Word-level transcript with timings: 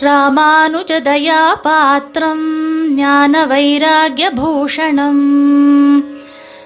ராமானுஜதயாபாத்திரம் 0.00 2.48
ஞான 2.88 3.46
வைராகியபூஷணம் 3.46 5.22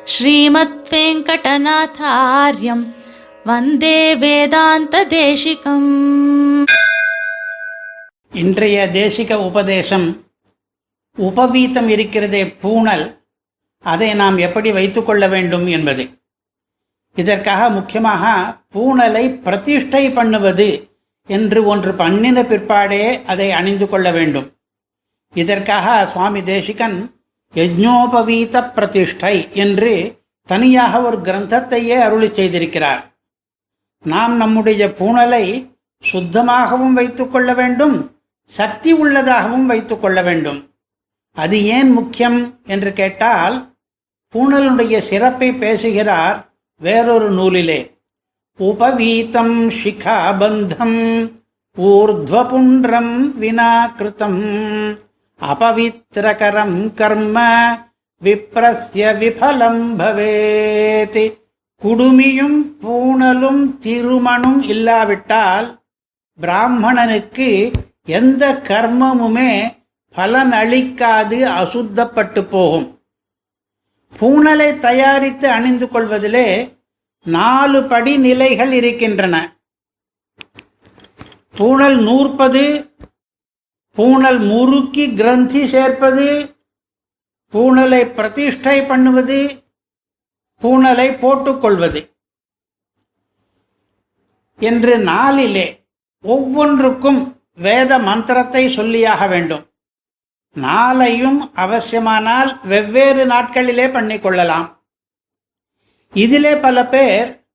ஸ்ரீமத் 0.04 0.90
வெங்கடநாதாரியம் 0.90 2.94
வந்தே 3.44 4.14
வேதாந்த 4.14 5.06
தேசிகம் 5.06 6.26
இன்றைய 8.32 8.90
தேசிக 8.92 9.34
உபதேசம் 9.34 10.24
உபவீத்தம் 11.18 11.86
இருக்கிறதே 11.86 12.56
பூணல் 12.62 13.20
அதை 13.80 14.14
நாம் 14.14 14.38
எப்படி 14.38 14.72
வைத்துக்கொள்ள 14.72 15.28
வேண்டும் 15.28 15.66
என்பது. 15.66 16.22
இதற்காக 17.14 17.70
முக்கியமாக 17.70 18.56
பூணலை 18.74 19.42
பிரதிஷ்டை 19.42 20.10
பண்ணுவது 20.10 20.93
என்று 21.26 21.64
ஒன்று 21.64 21.94
பண்ணின 21.94 22.42
பிற்பாடே 22.42 23.22
அதை 23.22 23.50
அணிந்து 23.50 23.88
கொள்ள 23.88 24.10
வேண்டும். 24.10 24.56
இதற்காக 25.34 26.06
சுவாமி 26.06 26.42
தேசிகன் 26.42 27.22
யஜ்ஞோபவீத 27.54 28.72
பிரதிஷ்டை 28.72 29.52
என்று 29.52 30.22
தனியாக 30.42 31.02
ஒரு 31.02 31.18
கிரந்தத்தையே 31.18 32.00
அருளி 32.00 32.26
செய்திருக்கிறார். 32.26 33.18
நாம் 34.02 34.36
நம்முடைய 34.36 34.86
பூணலை 34.86 35.76
சுத்தமாகவும் 35.98 36.94
வைத்துக் 36.94 37.32
கொள்ள 37.32 37.54
வேண்டும் 37.54 38.20
சக்தி 38.46 38.92
உள்ளதாகவும் 38.92 39.66
வைத்துக் 39.66 40.00
கொள்ள 40.00 40.22
வேண்டும். 40.22 40.74
அது 41.32 41.64
ஏன் 41.64 41.90
முக்கியம் 41.90 42.60
என்று 42.66 42.92
கேட்டால் 42.92 43.76
பூணலுடைய 44.34 44.98
சிறப்பை 44.98 45.52
பேசுகிறார் 45.52 46.52
வேறொரு 46.76 47.30
நூலிலே. 47.30 47.93
உபவீதம் 48.58 49.70
சிகாபந்தம் 49.82 50.98
ஊர்ಧ್ವபுண்டம் 51.76 53.14
வினாக்கிருத்தம் 53.40 54.42
அபவித்திரகரம் 55.40 56.94
கர்ம 56.94 57.38
விப்ரஸ்ய 58.22 59.04
விபலம் 59.20 59.82
பவேதி 59.98 61.24
குடுமியும் 61.82 62.58
பூணலும் 62.82 63.62
திருமணும் 63.80 64.62
இல்லாவிட்டால் 64.62 65.82
பிராமணனுக்கு 66.42 67.72
எந்த 68.06 68.60
கர்மமுமே 68.68 69.72
பலன் 70.10 70.52
அளிக்காது 70.52 71.38
அசுத்தப்பட்டு 71.60 72.44
போகும். 72.44 73.00
பூணலை 74.20 74.78
தயாரித்து 74.78 75.50
அணிந்து 75.50 75.88
கொள்வதிலே 75.88 76.73
நாலு 77.24 77.84
படி 77.84 78.16
நிலைகள் 78.16 78.72
இருக்கின்றன. 78.72 79.56
பூணல் 81.58 81.98
நூற்பது 82.02 82.92
பூணல் 83.96 84.38
முறுக்கி 84.38 85.14
கிரந்தி 85.14 85.66
சேர்ப்பது 85.66 86.56
பூணலை 87.52 88.04
பிரதிஷ்டை 88.04 88.86
பண்ணுவது 88.86 89.64
பூணலை 90.62 91.18
போட்டுக்கொள்வது. 91.18 92.12
என்று 94.58 94.98
நாளிலே 94.98 95.86
ஒவ்வொன்றுக்கும் 96.20 97.42
வேத 97.54 97.98
மந்திரத்தை 97.98 98.76
சொல்லியாக 98.76 99.28
வேண்டும். 99.28 99.70
நாளையும் 100.56 101.50
அவசியமானால் 101.54 102.66
வெவ்வேறு 102.66 103.26
நாட்களிலே 103.26 103.86
பண்ணிக்கொள்ளலாம். 103.86 104.73
இதிலே 106.14 106.56
பல 106.56 106.86
பேர் 106.86 107.46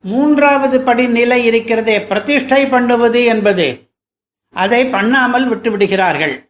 மூன்றாவது 0.00 0.80
படி 0.80 1.06
நிலை 1.06 1.44
இருக்கிறதே 1.44 2.00
பிரதிஷ்டை 2.00 2.66
பண்ணுவது 2.66 3.24
என்பது. 3.24 3.92
அதை 4.50 4.86
பண்ணாமல் 4.86 5.50
விட்டுவிடுகிறார்கள். 5.50 6.46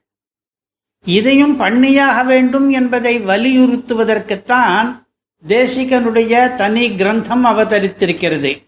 இதையும் 1.02 1.56
பண்ணியாக 1.56 2.22
வேண்டும் 2.22 2.70
என்பதை 2.70 3.20
வலியுறுத்துவதற்குத்தான் 3.20 5.06
தேசிகனுடைய 5.48 6.54
தனி 6.54 6.90
கிரந்தம் 6.90 7.44
அவதரித்திருக்கிறது. 7.44 8.62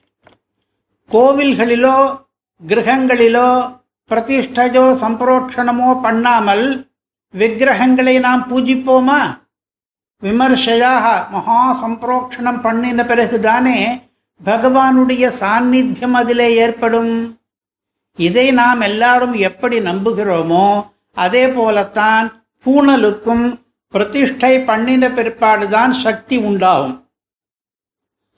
கோவில்களிலோ 1.10 2.26
கிரகங்களிலோ 2.66 3.78
பிரதிஷ்டையோ 4.10 4.84
சம்பரோட்சணமோ 5.02 6.00
பண்ணாமல் 6.00 6.90
விக்கிரகங்களை 7.30 8.18
நாம் 8.18 8.48
பூஜிப்போமா? 8.48 9.39
விமர்சையாக 10.22 11.06
மகா 11.30 11.60
சம்பிரோக்ஷணம் 11.82 12.60
பண்ணின 12.60 13.04
பிறகுதானே 13.04 13.78
பகவானுடைய 14.44 15.24
சாநித்தியம் 15.40 16.16
அதிலே 16.20 16.48
ஏற்படும். 16.54 17.14
இதை 18.18 18.52
நாம் 18.52 18.80
எல்லாரும் 18.80 19.34
எப்படி 19.48 19.78
நம்புகிறோமோ 19.78 20.66
அதே 21.14 21.48
போலத்தான் 21.48 22.26
பூணலுக்கும் 22.64 23.44
பிரதிஷ்டை 23.88 24.60
பண்ணின 24.60 25.08
பிற்பாடுதான் 25.08 25.92
சக்தி 26.04 26.36
உண்டாகும். 26.36 26.96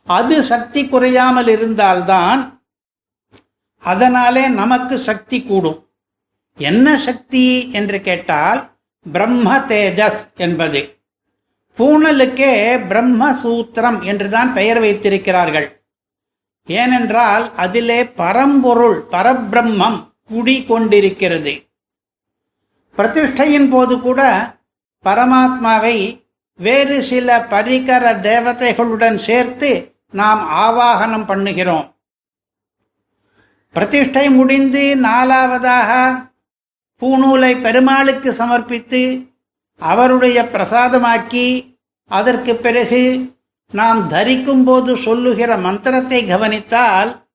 அது 0.06 0.36
சக்தி 0.42 0.88
குறையாமல் 0.88 1.48
இருந்தால்தான் 1.48 2.40
அதனாலே 3.78 4.48
நமக்கு 4.48 4.98
சக்தி 4.98 5.38
கூடும். 5.42 5.78
என்ன 6.58 6.96
சக்தி 6.98 7.70
என்று 7.72 8.00
கேட்டால் 8.00 8.60
பிரம்ம 9.12 9.56
தேஜஸ் 9.70 10.22
என்பது. 10.36 10.80
பூணலுக்கே 11.78 12.52
பிரம்மசூத்திரம் 12.90 13.98
என்றுதான் 14.04 14.50
பெயர் 14.54 14.80
வைத்திருக்கிறார்கள். 14.80 15.68
ஏனென்றால் 16.68 17.44
அதிலே 17.56 18.00
பரம்பொருள் 18.20 18.98
பரபிரம்மம் 19.10 20.00
குடி 20.28 20.56
கொண்டிருக்கிறது 20.64 21.54
பிரதிஷ்டையின் 22.96 23.70
போது 23.70 24.00
கூட 24.00 24.20
பரமாத்மாவை 25.04 25.96
வேறு 26.58 27.02
சில 27.02 27.38
பரிகர 27.52 28.04
தேவதைகளுடன் 28.28 29.18
சேர்த்து 29.28 29.70
நாம் 30.10 30.40
ஆவாகனம் 30.64 31.26
பண்ணுகிறோம். 31.26 31.86
பிரதிஷ்டை 33.74 34.30
முடிந்து 34.30 34.82
நாலாவதாக 35.02 35.90
பூநூலை 37.02 37.52
பெருமாளுக்கு 37.60 38.30
சமர்ப்பித்து 38.32 39.31
அவருடைய 39.82 40.48
பிரசாதமாக்கி 40.52 41.76
அதற்கு 42.08 42.54
பிறகு 42.54 43.34
நாம் 43.72 44.08
தரிக்கும் 44.08 44.64
போது 44.64 44.96
சொல்லுகிற 44.96 45.56
மந்திரத்தை 45.56 46.26
கவனித்தால் 46.26 47.30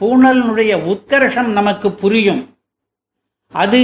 பூணலினுடைய 0.00 0.92
உத்கர்ஷம் 0.92 1.42
நமக்கு 1.42 1.92
புரியும். 1.92 2.58
அது 3.52 3.82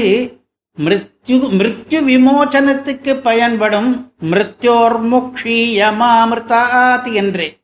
மிருத்யு 0.85 1.29
மிருத்யு 1.29 1.89
விமோச்சனத்துக்கு 1.89 3.21
பயன்படும் 3.21 4.13
மிருத்யோர்முக்ஷீயமாமிருதாத் 4.23 7.13
என்று. 7.13 7.61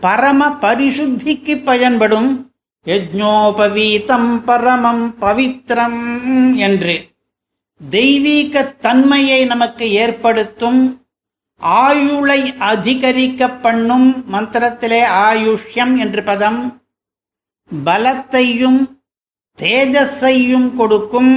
பரம 0.00 0.58
பரிசுத்திக்கு 0.60 1.64
பயன்படும் 1.64 2.52
யஜ்ஞோபவீதம் 2.84 4.42
பரமம் 4.46 5.14
பவித்ரம் 5.20 6.54
என்று. 6.54 7.15
தெய்வீக 7.80 8.64
தன்மையை 8.64 9.44
நமக்கு 9.44 9.90
ஏற்படுத்தும் 9.90 11.04
ஆயுளை 11.56 12.54
அதிகரிக்க 12.58 13.48
பண்ணும் 13.50 14.24
மந்திரத்திலே 14.32 15.02
ஆயுஷ்யம் 15.28 15.96
என்று 15.96 16.22
பதம் 16.22 16.82
பலத்தையும் 17.84 18.80
தேஜஸையும் 19.58 20.74
கொடுக்கும். 20.74 21.34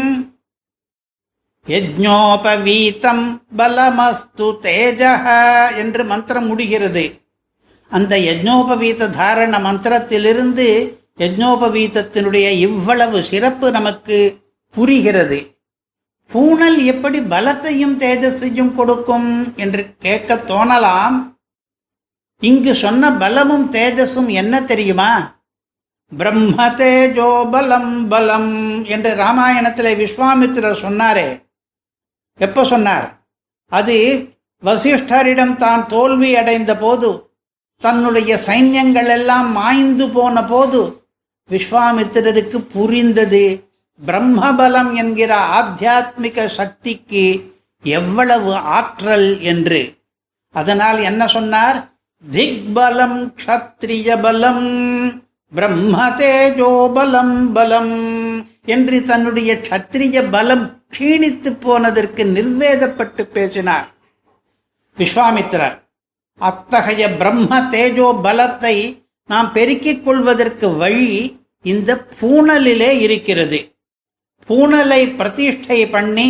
யஜ்ஞோபவீதம் 1.67 3.41
பலமஸ்து 3.57 4.59
தேஜ 4.59 5.01
என்று 5.75 6.03
மந்திரம் 6.05 6.47
முடிகிறது. 6.47 7.05
அந்த 7.89 8.17
யஜ்ஞோபவீத 8.17 9.09
தாரண 9.09 9.59
மந்திரத்திலிருந்து 9.59 10.97
யஜ்ஞோபவீதத்தினுடைய 11.17 12.49
இவ்வளவு 12.57 13.23
சிறப்பு 13.23 13.71
நமக்கு 13.71 14.17
புரிகிறது. 14.69 15.58
பூணல் 16.31 16.83
எப்படி 16.83 17.19
பலத்தையும் 17.19 17.95
தேஜஸையும் 17.97 18.75
கொடுக்கும் 18.75 19.53
என்று 19.55 19.95
கேட்க 19.99 20.35
தோணலாம். 20.35 21.15
இங்கு 22.41 22.75
சொன்ன 22.75 23.11
பலமும் 23.11 23.71
தேஜஸும் 23.71 24.27
என்ன 24.27 24.63
தெரியுமா? 24.63 25.37
பிரம்ம 26.17 26.67
தேஜோ 26.69 27.49
பலம் 27.51 28.07
பலம் 28.07 28.83
என்று 28.85 29.13
ராமாயணத்தில் 29.13 29.97
விஸ்வாமித்திரர் 29.97 30.83
சொன்னாரே. 30.85 31.43
எப்ப 32.35 32.63
சொன்னார்? 32.63 33.07
அது 33.67 33.97
வசிஷ்டரிடம் 34.63 35.55
தான் 35.55 35.87
தோல்வி 35.87 36.35
அடைந்த 36.35 36.77
போது 36.77 37.09
தன்னுடைய 37.77 38.39
சைன்யங்கள் 38.45 39.07
எல்லாம் 39.07 39.51
மாய்ந்து 39.51 40.09
போன 40.09 40.43
போது 40.43 41.07
விஸ்வாமித்திரருக்கு 41.49 42.57
புரிந்தது. 42.73 43.68
பிரம்மபலம் 44.05 44.93
என்கிற 44.93 45.31
ஆத்தியாத்மிக 45.59 46.45
சக்திக்கு 46.45 47.53
எவ்வளவு 47.83 48.55
ஆற்றல் 48.55 49.39
என்று. 49.39 49.97
அதனால் 50.51 50.99
என்ன 51.01 51.27
சொன்னார்? 51.27 51.93
திக்பலம் 52.31 53.33
க்ஷத்ரிய 53.39 54.21
பலம் 54.21 54.65
பிரம்ம 55.51 56.09
தேஜோ 56.09 56.91
பலம் 56.93 57.53
பலம் 57.53 57.93
என்று 58.65 59.03
தன்னுடைய 59.03 59.53
க்ஷத்திரிய 59.53 60.31
பலம் 60.31 60.81
க்ஷீணித்து 60.91 61.49
போனதற்கு 61.59 62.23
நிர்வேதப்பட்டு 62.25 63.21
பேசினார். 63.21 63.87
விஸ்வாமித்திரர் 64.97 65.77
அத்தகைய 66.35 67.15
பிரம்ம 67.15 67.59
தேஜோ 67.59 68.19
பலத்தை 68.23 68.75
நாம் 69.25 69.53
பெருக்கிக் 69.53 70.03
கொள்வதற்கு 70.03 70.75
வழி 70.75 71.41
இந்த 71.61 72.07
பூணலிலே 72.21 72.91
இருக்கிறது. 72.99 73.78
பூணலை 74.49 75.01
பிரதிஷ்டை 75.17 75.79
பண்ணி 75.87 76.29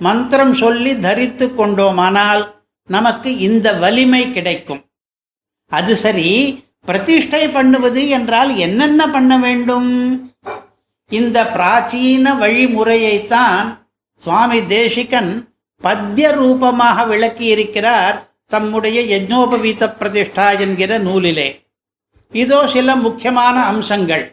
மந்திரம் 0.00 0.54
சொல்லி 0.62 0.92
தரித்து 0.98 1.46
கொண்டோமானால் 1.54 2.42
நமக்கு 2.88 3.30
இந்த 3.38 3.66
வலிமை 3.82 4.22
கிடைக்கும். 4.30 4.82
அது 5.66 5.92
சரி 5.96 6.30
பிரதிஷ்டை 6.84 7.42
பண்ணுவது 7.48 8.02
என்றால் 8.08 8.50
என்னென்ன 8.56 9.00
பண்ண 9.10 9.32
வேண்டும்? 9.38 9.90
இந்த 11.10 11.38
பிராச்சீன 11.56 12.34
வழிமுறையைத்தான் 12.42 13.66
சுவாமி 14.20 14.60
தேசிகன் 14.66 15.30
பத்திய 15.82 16.26
ரூபமாக 16.40 17.04
விளக்கியிருக்கிறார் 17.12 18.16
தம்முடைய 18.46 18.98
யஜ்னோபவீத 19.12 19.88
பிரதிஷ்டா 20.00 20.46
என்கிற 20.58 20.98
நூலிலே. 20.98 21.48
இதோ 22.32 22.58
சில 22.66 22.96
முக்கியமான 22.96 23.56
அம்சங்கள். 23.64 24.24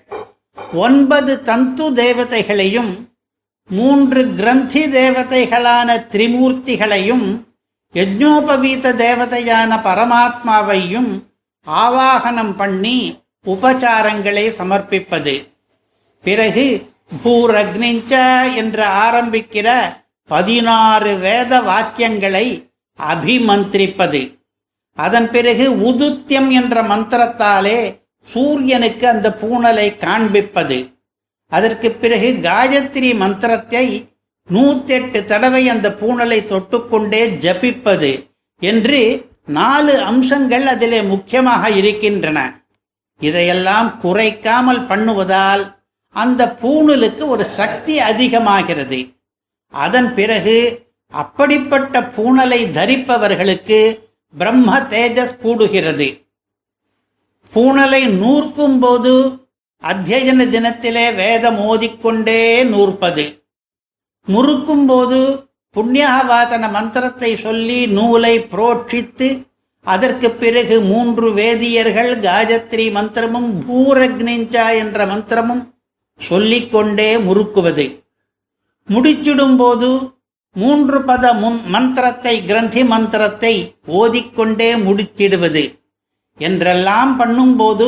ஒன்பது 0.86 1.34
தந்து 1.44 1.86
தேவதைகளையும் 1.94 2.92
மூன்று 3.69 4.33
கிரந்தி 4.36 4.86
தேவதைகளான 4.86 5.89
திரிமூர்த்திகளையும் 6.12 7.27
யஜ்னோபவீத 7.94 8.94
தேவதையான 9.04 9.71
பரமாத்மாவையும் 9.88 11.12
ஆவாகனம் 11.68 12.56
பண்ணி 12.56 13.24
உபச்சாரங்களை 13.45 14.45
சமர்ப்பிப்பது. 14.60 15.36
பிறகு 16.21 16.92
பூரக்னிஞ்ச 17.24 18.13
என்று 18.56 18.83
ஆரம்பிக்கிற 18.83 19.68
பதினாறு 20.25 21.18
வேத 21.18 21.62
வாக்கியங்களை 21.62 22.48
அபிமந்திரிப்பது. 23.00 24.21
அதன் 24.94 25.31
பிறகு 25.31 25.66
உதுத்தியம் 25.89 26.50
என்ற 26.50 26.81
மந்திரத்தாலே 26.83 28.01
சூரியனுக்கு 28.19 29.07
அந்த 29.07 29.38
பூணலை 29.42 29.98
காண்பிப்பது. 29.98 30.99
அதற்கு 31.51 31.90
பிறகு 32.01 32.30
காயத்ரி 32.48 33.10
மந்திரத்தை 33.24 33.86
நூத்தெட்டு 34.50 35.19
தடவை 35.31 35.63
அந்த 35.69 35.88
பூணலை 36.01 36.40
தொட்டுக்கொண்டே 36.51 37.22
ஜபிப்பது 37.44 38.12
என்று 38.62 39.01
நாலு 39.57 39.94
அம்சங்கள் 40.10 40.66
அதிலே 40.74 41.00
முக்கியமாக 41.12 41.69
இருக்கின்றன. 41.80 42.40
இதையெல்லாம் 43.22 43.88
குறைக்காமல் 44.04 44.81
பண்ணுவதால் 44.92 45.63
அந்த 46.16 46.42
பூணலுக்கு 46.62 47.24
ஒரு 47.28 47.46
சக்தி 47.60 47.95
அதிகமாகிறது. 48.10 49.00
அதன் 49.74 50.10
பிறகு 50.13 50.57
அப்படிப்பட்ட 51.13 52.02
பூணலை 52.16 52.62
தரிப்பவர்களுக்கு 52.78 53.80
பிரம்ம 54.34 54.80
தேஜஸ் 54.94 55.38
கூடுகிறது 55.44 56.07
பூணலை 57.54 58.02
நூற்கும் 58.22 58.80
போது 58.80 59.13
அத்தியன 59.84 60.46
தினத்திலே 60.54 61.04
வேதம் 61.20 61.60
ஓதிக்கொண்டே 61.72 62.40
நூற்பது. 62.72 63.24
முறுக்கும் 64.28 64.84
போது 64.86 65.20
புண்ணியவாதன 65.76 66.64
மந்திரத்தை 66.72 67.30
சொல்லி 67.44 67.78
நூலை 67.98 68.34
புரோட்சித்து 68.52 69.28
அதற்கு 69.86 70.30
பிறகு 70.42 70.76
மூன்று 70.81 71.28
வேதியர்கள் 71.40 72.12
காயத்ரி 72.26 72.86
மந்திரமும் 72.98 73.50
பூரக்னிஞ்சா 73.68 74.66
என்ற 74.81 75.06
மந்திரமும் 75.14 75.64
சொல்லிக்கொண்டே 76.20 77.10
முறுக்குவது. 77.28 77.86
முடிச்சிடும் 78.88 79.58
போது 79.58 79.90
மூன்று 80.56 81.00
பத 81.10 81.26
முன் 81.42 81.60
மந்திரத்தை 81.76 82.36
கிரந்தி 82.46 82.84
மந்திரத்தை 82.94 83.54
ஓதிக்கொண்டே 84.02 84.72
முடிச்சிடுவது. 84.86 85.64
என்றெல்லாம் 86.40 87.14
பண்ணும்போது 87.20 87.88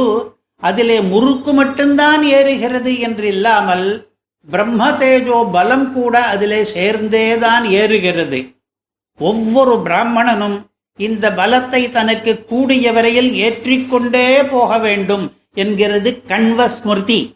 அதிலே 0.61 1.01
முறுக்கு 1.01 1.53
மட்டும்தான் 1.53 2.23
ஏறுகிறது 2.23 2.99
என்று 2.99 3.27
இல்லாமல் 3.27 4.09
பிரம்ம 4.47 4.91
தேஜோ 4.91 5.51
பலம் 5.51 5.93
கூட 5.93 6.21
அதிலே 6.23 6.61
சேர்ந்தேதான் 6.73 7.65
ஏறுகிறது. 7.81 8.39
ஒவ்வொரு 9.19 9.73
பிராமணனும் 9.81 10.69
இந்த 10.99 11.31
பலத்தை 11.31 11.89
தனக்கு 11.89 12.45
கூடிய 12.45 12.91
வரையில் 12.91 13.31
ஏற்றிக்கொண்டே 13.33 14.47
போக 14.47 14.77
வேண்டும் 14.77 15.25
என்கிறது 15.53 16.23
கண்வ 16.23 16.67
ஸ்மிருதி 16.69 17.35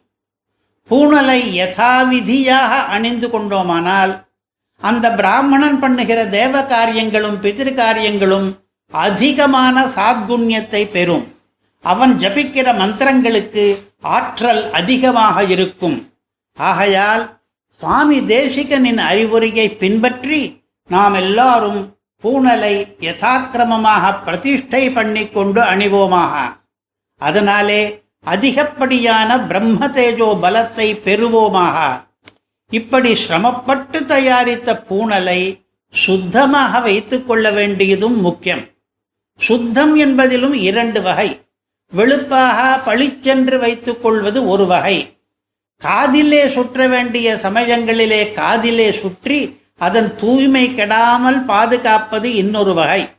பூணலை 0.89 1.39
யதாவிதியாக 1.61 2.71
அணிந்து 2.87 3.27
கொண்டோமானால் 3.29 4.13
அந்த 4.81 5.11
பிராமணன் 5.11 5.79
பண்ணுகிற 5.79 6.25
தேவ 6.25 6.63
காரியங்களும் 6.63 7.41
பிதிரு 7.41 7.73
காரியங்களும் 7.73 8.47
அதிகமான 8.91 9.85
சாத்குண்யத்தை 9.95 10.91
பெறும். 10.91 11.34
அவன் 11.91 12.13
ஜபிக்கிற 12.17 12.67
மந்திரங்களுக்கு 12.81 13.65
ஆற்றல் 14.15 14.63
அதிகமாக 14.71 15.43
இருக்கும். 15.53 15.97
ஆகையால் 16.57 17.23
சுவாமி 17.79 18.17
தேசிகனின் 18.33 19.01
அறிவுரையை 19.09 19.67
பின்பற்றி 19.81 20.39
நாம் 20.89 21.13
எல்லாரும் 21.13 21.79
பூணலை 22.23 22.75
யதாக்கிரமமாக 23.07 24.13
பிரதிஷ்டை 24.25 24.83
பண்ணி 24.89 25.23
கொண்டு 25.29 25.61
அணிவோமாக. 25.61 26.35
அதனாலே 27.21 27.81
அதிகப்படியான 28.25 29.39
பிரம்ம 29.49 29.87
தேஜோ 29.87 30.29
பலத்தை 30.43 30.87
பெறுவோமாக. 31.07 31.77
இப்படி 32.71 33.11
சிரமப்பட்டு 33.23 33.99
தயாரித்த 34.05 34.77
பூணலை 34.89 35.41
சுத்தமாக 35.93 36.79
வைத்துக் 36.79 37.27
கொள்ள 37.27 37.51
வேண்டியதும் 37.51 38.17
முக்கியம். 38.21 38.63
சுத்தம் 39.39 39.93
என்பதிலும் 39.99 40.55
இரண்டு 40.69 41.01
வகை. 41.01 41.29
வெளுப்பாக 41.93 42.83
பளிச்சென்று 42.85 43.59
வைத்துக் 43.59 44.01
கொள்வது 44.01 44.47
ஒரு 44.47 44.65
வகை. 44.65 45.17
காதிலே 45.77 46.47
சுற்ற 46.47 46.87
வேண்டிய 46.87 47.35
சமயங்களிலே 47.35 48.33
காதிலே 48.33 48.91
சுற்றி 48.91 49.59
அதன் 49.77 50.15
தூய்மை 50.15 50.69
கெடாமல் 50.69 51.45
பாதுகாப்பது 51.45 52.35
இன்னொரு 52.35 52.73
வகை. 52.73 53.09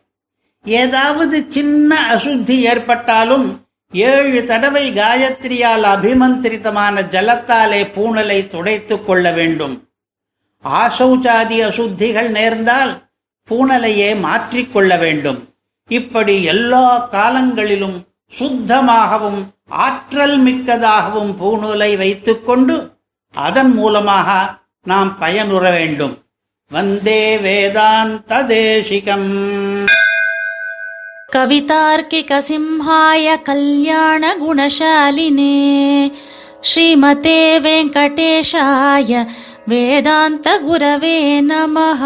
ஏதாவது 0.65 1.45
சின்ன 1.49 2.15
அசுத்தி 2.15 2.61
ஏற்பட்டாலும் 2.61 3.67
ஏழு 3.93 4.45
தடவை 4.45 4.93
காயத்ரியால் 4.93 5.83
அபிமந்திரிதமான 5.83 7.03
ஜலத்தாலே 7.03 7.83
பூணலை 7.83 8.47
துடைத்துக் 8.47 9.07
கொள்ள 9.07 9.33
வேண்டும். 9.33 9.89
ஆசௌச்சாதி 10.65 11.63
அசுத்திகள் 11.63 12.29
நேர்ந்தால் 12.29 13.11
பூணலையே 13.51 14.21
மாற்றிக்கொள்ள 14.21 14.99
வேண்டும். 14.99 15.55
இப்படி 15.89 16.43
எல்லா 16.43 16.99
காலங்களிலும் 16.99 18.06
சுத்தமாகவும் 18.34 19.54
ஆற்றல் 19.86 20.40
மிக்கதாகவும் 20.40 21.40
பூணூலை 21.40 21.98
வைத்துக்கொண்டு 21.98 22.94
அதன் 23.36 23.72
மூலமாக 23.72 24.30
நாம் 24.86 25.18
பயனுற 25.22 25.72
வேண்டும் 25.72 26.18
வந்தே 26.72 27.38
வேதாந்த 27.46 28.44
தேசிகம் 28.54 29.30
कवितार्किकसिंहाय 31.94 33.38
कल्याणगुणशालिने 33.48 35.56
श्रीमते 36.64 37.60
वेङ्कटेशाय 37.60 39.26
वेदान्तगुरवे 39.72 41.42
नमः 41.44 42.02